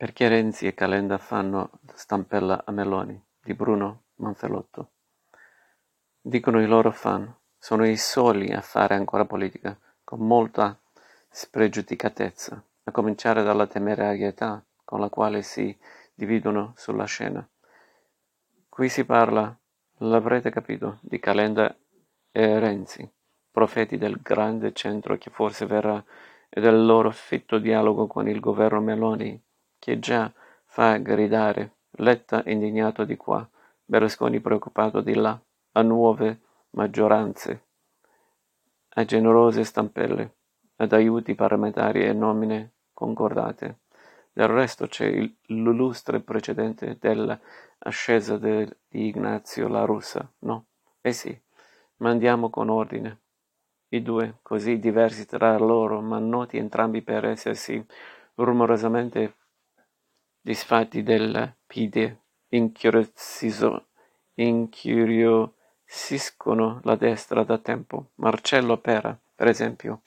[0.00, 3.22] Perché Renzi e Calenda fanno stampella a Meloni?
[3.38, 4.92] Di Bruno Manfellotto.
[6.22, 10.80] Dicono i loro fan, sono i soli a fare ancora politica, con molta
[11.28, 15.78] spregiudicatezza, a cominciare dalla temerarietà con la quale si
[16.14, 17.46] dividono sulla scena.
[18.70, 19.54] Qui si parla,
[19.98, 21.76] l'avrete capito, di Calenda
[22.32, 23.06] e Renzi,
[23.50, 26.02] profeti del grande centro che forse verrà
[26.48, 29.48] e del loro fitto dialogo con il governo Meloni
[29.80, 30.32] che già
[30.64, 33.46] fa gridare Letta indignato di qua,
[33.84, 35.38] Berlusconi preoccupato di là,
[35.72, 37.64] a nuove maggioranze,
[38.90, 40.34] a generose stampelle,
[40.76, 43.80] ad aiuti parlamentari e nomine concordate.
[44.32, 45.10] Del resto c'è
[45.46, 50.66] l'illustre precedente dell'ascesa di Ignazio La Russa, no?
[51.00, 51.36] Eh sì,
[51.96, 53.18] ma andiamo con ordine.
[53.88, 57.84] I due, così diversi tra loro, ma noti entrambi per essersi
[58.34, 59.34] rumorosamente
[60.40, 62.16] disfatti del PD
[64.34, 68.12] incuriosiscono la destra da tempo.
[68.16, 70.00] Marcello Pera, per esempio,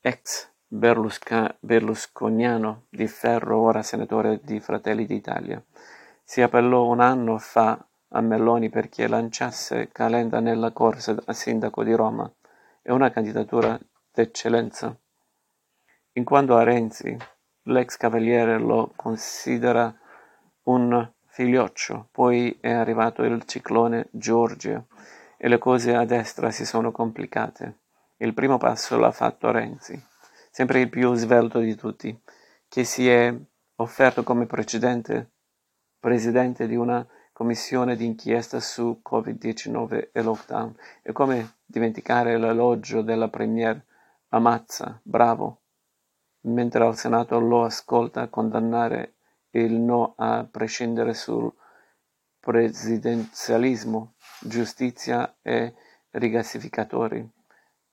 [0.00, 5.62] ex berlusconiano di ferro, ora senatore di Fratelli d'Italia,
[6.24, 7.78] si appellò un anno fa
[8.14, 12.28] a Meloni perché lanciasse Calenda nella corsa a sindaco di Roma
[12.80, 13.78] e una candidatura
[14.12, 14.96] d'eccellenza.
[16.12, 17.14] In quanto a Renzi,
[17.66, 19.94] L'ex cavaliere lo considera
[20.64, 24.86] un figlioccio, poi è arrivato il ciclone Giorgio
[25.36, 27.78] e le cose a destra si sono complicate.
[28.16, 30.00] Il primo passo l'ha fatto Renzi,
[30.50, 32.20] sempre il più svelto di tutti,
[32.68, 33.34] che si è
[33.76, 35.30] offerto come precedente
[36.02, 40.74] presidente di una commissione d'inchiesta su Covid-19 e lockdown.
[41.00, 43.80] E come dimenticare l'elogio della Premier
[44.30, 45.61] Amazza, bravo,
[46.42, 49.14] mentre al Senato lo ascolta condannare
[49.50, 51.52] il no a prescindere sul
[52.40, 55.74] presidenzialismo, giustizia e
[56.10, 57.30] rigassificatori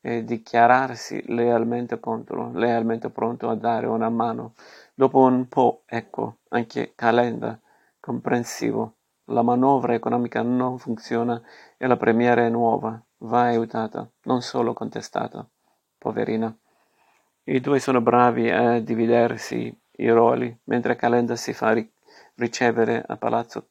[0.00, 4.52] e dichiararsi lealmente contro, lealmente pronto a dare una mano.
[4.94, 7.58] Dopo un po', ecco, anche Calenda,
[8.00, 8.96] comprensivo,
[9.28, 11.40] la manovra economica non funziona
[11.78, 15.48] e la premiera è nuova, va aiutata, non solo contestata.
[15.96, 16.54] Poverina.
[17.46, 21.92] I due sono bravi a dividersi i ruoli, mentre Calenda si fa ri-
[22.36, 23.68] ricevere a Palazzo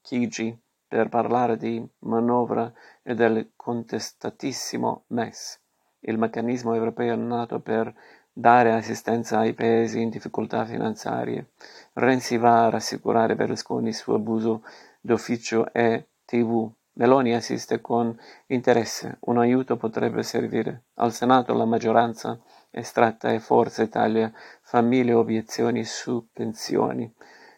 [0.00, 2.72] Chigi per parlare di manovra
[3.04, 5.60] e del contestatissimo MES,
[6.00, 7.94] il meccanismo europeo nato per
[8.32, 11.50] dare assistenza ai paesi in difficoltà finanziarie.
[11.92, 14.64] Renzi va a rassicurare Berlusconi su abuso
[15.00, 16.68] d'ufficio e TV.
[16.98, 18.16] Meloni assiste con
[18.46, 19.18] interesse.
[19.20, 20.86] Un aiuto potrebbe servire.
[20.94, 24.32] Al Senato la maggioranza estratta e Forza Italia
[24.62, 27.12] fa mille obiezioni su pensioni,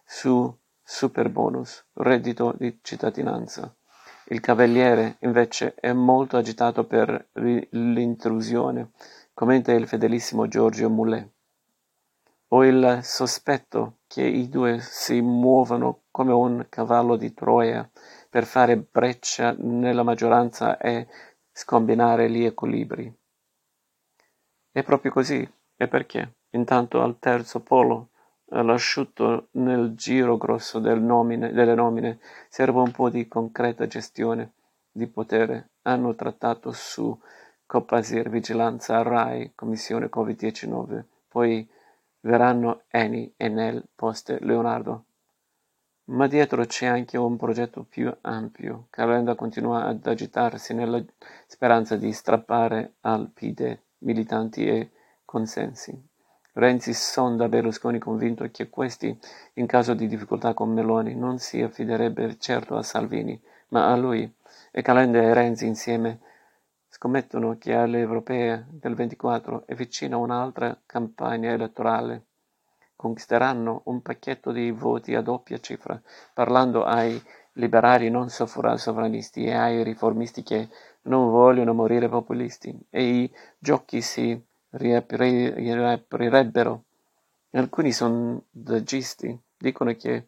[0.05, 3.75] su superbonus, reddito di cittadinanza.
[4.27, 8.91] Il Cavaliere, invece, è molto agitato per l'intrusione,
[9.33, 11.29] commenta il fedelissimo Giorgio Moulet.
[12.49, 17.89] Ho il sospetto che i due si muovano come un cavallo di Troia
[18.31, 21.09] per fare breccia nella maggioranza e
[21.51, 23.13] scombinare gli equilibri.
[24.71, 25.47] È proprio così.
[25.77, 26.35] E perché?
[26.51, 28.11] Intanto al terzo polo,
[28.51, 34.53] all'asciutto nel giro grosso del nomine, delle nomine, serve un po' di concreta gestione
[34.93, 35.71] di potere.
[35.83, 37.19] Hanno trattato su
[37.67, 41.69] Copasir, Vigilanza, RAI, Commissione Covid-19, poi
[42.21, 45.05] verranno Eni, Enel, Poste, Leonardo.
[46.11, 48.87] Ma dietro c'è anche un progetto più ampio.
[48.91, 51.01] Calenda continua ad agitarsi nella
[51.47, 54.91] speranza di strappare al PD militanti e
[55.25, 55.97] consensi.
[56.55, 59.17] Renzi sonda Berlusconi convinto che questi,
[59.55, 64.29] in caso di difficoltà con Meloni, non si affiderebbe certo a Salvini, ma a lui.
[64.73, 66.19] E Calenda e Renzi insieme
[66.89, 72.25] scommettono che alle europee del 24 è vicina un'altra campagna elettorale.
[73.01, 75.99] Conquisteranno un pacchetto di voti a doppia cifra,
[76.35, 77.19] parlando ai
[77.53, 80.69] liberali non sovranisti e ai riformisti che
[81.05, 84.39] non vogliono morire populisti e i giochi si
[84.73, 86.85] riaprirebbero.
[87.53, 90.27] Alcuni sondaggisti dicono che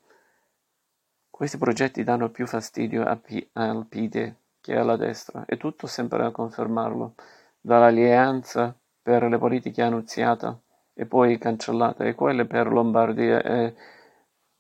[1.29, 4.33] questi progetti danno più fastidio al PD
[4.63, 7.17] che alla destra e tutto sembra confermarlo,
[7.61, 10.59] dall'alleanza per le politiche annunziata
[11.03, 13.75] e poi cancellata e quelle per Lombardia e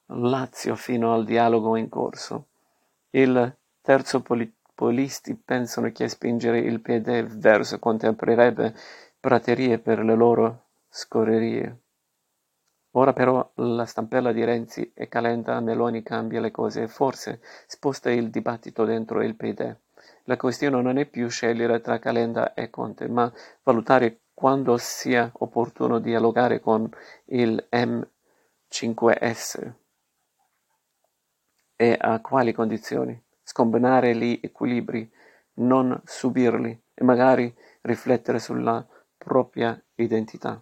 [0.06, 2.46] Lazio fino al dialogo in corso.
[3.10, 8.74] Il terzo populisti pensano che spingere il piede verso Conte aprirebbe
[9.20, 11.78] praterie per le loro scorrerie.
[12.94, 18.10] Ora però la stampella di Renzi e Calenda Meloni cambia le cose e forse sposta
[18.10, 19.74] il dibattito dentro il PD.
[20.24, 26.00] La questione non è più scegliere tra Calenda e Conte, ma valutare quando sia opportuno
[26.00, 26.90] dialogare con
[27.26, 29.72] il M5S
[31.76, 35.08] e a quali condizioni, scombinare gli equilibri,
[35.58, 38.84] non subirli e magari riflettere sulla
[39.16, 40.60] propria identità.